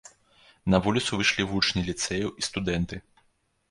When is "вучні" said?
1.53-1.87